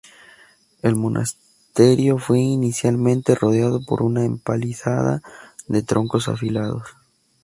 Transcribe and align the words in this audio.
El 0.81 0.95
monasterio 0.95 2.17
fue 2.17 2.39
inicialmente 2.39 3.35
rodeado 3.35 3.85
por 3.85 4.01
una 4.01 4.25
empalizada 4.25 5.21
de 5.67 5.83
troncos 5.83 6.27
afilados. 6.27 6.81